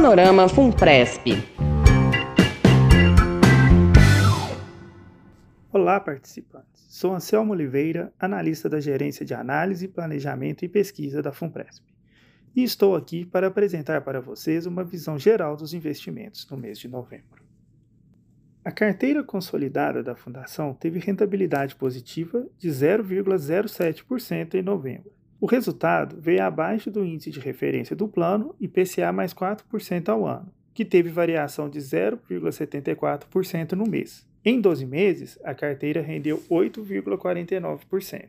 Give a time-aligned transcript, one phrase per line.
[0.00, 1.26] Panorama Funpresp.
[5.70, 6.86] Olá, participantes.
[6.88, 11.84] Sou Anselmo Oliveira, analista da Gerência de Análise, Planejamento e Pesquisa da Funpresp.
[12.56, 16.88] E estou aqui para apresentar para vocês uma visão geral dos investimentos no mês de
[16.88, 17.44] novembro.
[18.64, 25.19] A carteira consolidada da Fundação teve rentabilidade positiva de 0,07% em novembro.
[25.40, 30.52] O resultado veio abaixo do índice de referência do plano IPCA mais 4% ao ano,
[30.74, 34.28] que teve variação de 0,74% no mês.
[34.44, 38.28] Em 12 meses, a carteira rendeu 8,49%.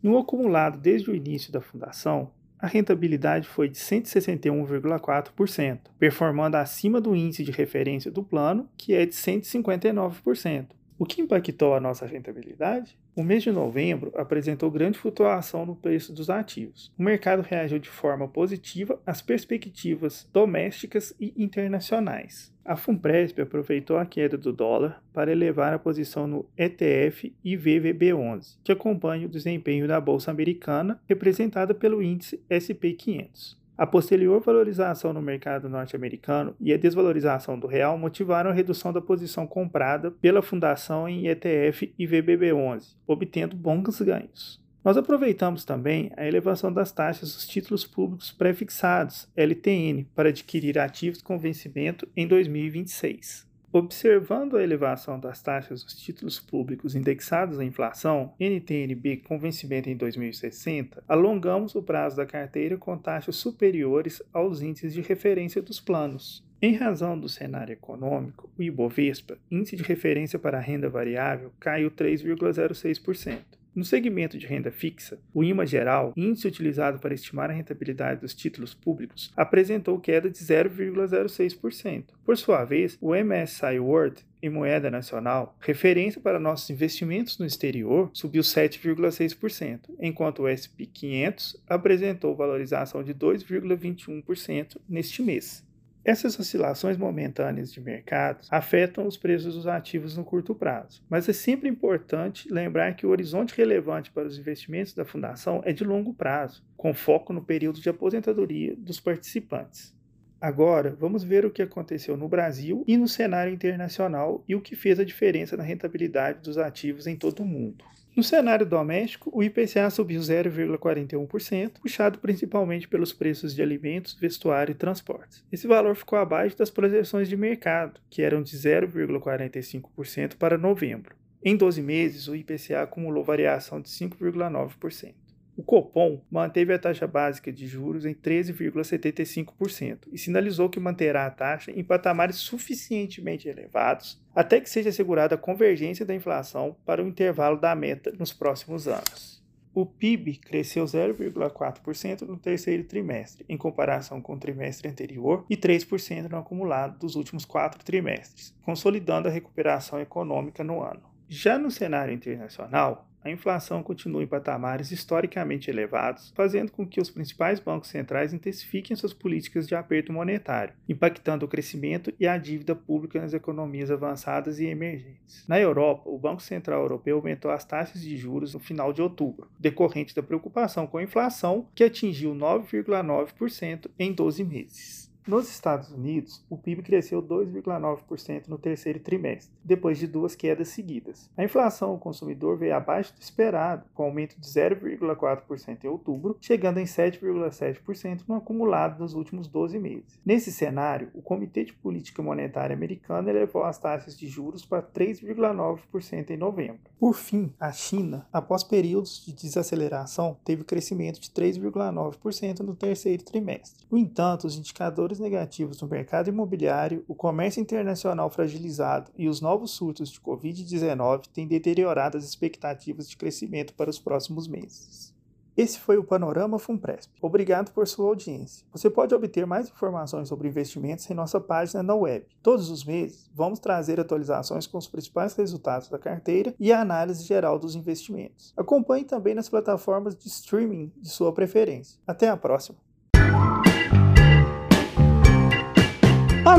[0.00, 7.16] No acumulado desde o início da fundação, a rentabilidade foi de 161,4%, performando acima do
[7.16, 10.66] índice de referência do plano, que é de 159%.
[10.96, 12.96] O que impactou a nossa rentabilidade?
[13.14, 16.92] O mês de novembro apresentou grande flutuação no preço dos ativos.
[16.96, 22.54] O mercado reagiu de forma positiva às perspectivas domésticas e internacionais.
[22.64, 28.70] A Funpresp aproveitou a queda do dólar para elevar a posição no ETF IVVB11, que
[28.70, 33.59] acompanha o desempenho da bolsa americana, representada pelo índice SP 500.
[33.80, 39.00] A posterior valorização no mercado norte-americano e a desvalorização do real motivaram a redução da
[39.00, 44.62] posição comprada pela fundação em ETF IVBB11, obtendo bons ganhos.
[44.84, 51.22] Nós aproveitamos também a elevação das taxas dos títulos públicos pré-fixados, LTN, para adquirir ativos
[51.22, 53.49] com vencimento em 2026.
[53.72, 59.96] Observando a elevação das taxas dos títulos públicos indexados à inflação, NTNB com vencimento em
[59.96, 66.44] 2060, alongamos o prazo da carteira com taxas superiores aos índices de referência dos planos.
[66.60, 71.92] Em razão do cenário econômico, o Ibovespa, índice de referência para a renda variável, caiu
[71.92, 73.59] 3,06%.
[73.72, 78.34] No segmento de renda fixa, o IMA geral, índice utilizado para estimar a rentabilidade dos
[78.34, 82.06] títulos públicos, apresentou queda de 0,06%.
[82.24, 88.10] Por sua vez, o MSCI World, em moeda nacional, referência para nossos investimentos no exterior,
[88.12, 95.64] subiu 7,6%, enquanto o SP 500 apresentou valorização de 2,21% neste mês.
[96.02, 101.32] Essas oscilações momentâneas de mercado afetam os preços dos ativos no curto prazo, mas é
[101.32, 106.14] sempre importante lembrar que o horizonte relevante para os investimentos da fundação é de longo
[106.14, 109.94] prazo, com foco no período de aposentadoria dos participantes.
[110.40, 114.74] Agora, vamos ver o que aconteceu no Brasil e no cenário internacional e o que
[114.74, 117.84] fez a diferença na rentabilidade dos ativos em todo o mundo.
[118.16, 124.74] No cenário doméstico, o IPCA subiu 0,41%, puxado principalmente pelos preços de alimentos, vestuário e
[124.74, 125.44] transportes.
[125.52, 131.14] Esse valor ficou abaixo das projeções de mercado, que eram de 0,45% para novembro.
[131.44, 135.14] Em 12 meses, o IPCA acumulou variação de 5,9%.
[135.56, 141.30] O Copom manteve a taxa básica de juros em 13,75% e sinalizou que manterá a
[141.30, 147.08] taxa em patamares suficientemente elevados até que seja assegurada a convergência da inflação para o
[147.08, 149.40] intervalo da meta nos próximos anos.
[149.72, 156.28] O PIB cresceu 0,4% no terceiro trimestre, em comparação com o trimestre anterior, e 3%
[156.28, 161.02] no acumulado dos últimos quatro trimestres, consolidando a recuperação econômica no ano.
[161.28, 167.10] Já no cenário internacional, a inflação continua em patamares historicamente elevados, fazendo com que os
[167.10, 172.74] principais bancos centrais intensifiquem suas políticas de aperto monetário, impactando o crescimento e a dívida
[172.74, 175.44] pública nas economias avançadas e emergentes.
[175.46, 179.50] Na Europa, o Banco Central Europeu aumentou as taxas de juros no final de outubro,
[179.58, 185.09] decorrente da preocupação com a inflação, que atingiu 9,9% em 12 meses.
[185.26, 191.30] Nos Estados Unidos, o PIB cresceu 2,9% no terceiro trimestre, depois de duas quedas seguidas.
[191.36, 196.78] A inflação ao consumidor veio abaixo do esperado, com aumento de 0,4% em outubro, chegando
[196.78, 200.18] em 7,7% no acumulado dos últimos 12 meses.
[200.24, 206.30] Nesse cenário, o Comitê de Política Monetária americano elevou as taxas de juros para 3,9%
[206.30, 206.80] em novembro.
[206.98, 213.86] Por fim, a China, após períodos de desaceleração, teve crescimento de 3,9% no terceiro trimestre.
[213.90, 219.40] No entanto, os indicadores fatores negativos no mercado imobiliário, o comércio internacional fragilizado e os
[219.40, 225.12] novos surtos de Covid-19 têm deteriorado as expectativas de crescimento para os próximos meses.
[225.56, 227.10] Esse foi o Panorama Funpresp.
[227.20, 228.64] Obrigado por sua audiência.
[228.72, 232.24] Você pode obter mais informações sobre investimentos em nossa página na web.
[232.40, 237.24] Todos os meses, vamos trazer atualizações com os principais resultados da carteira e a análise
[237.24, 238.54] geral dos investimentos.
[238.56, 241.98] Acompanhe também nas plataformas de streaming de sua preferência.
[242.06, 242.78] Até a próxima!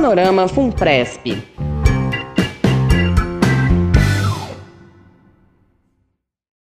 [0.02, 1.61] Panorama Funpresp.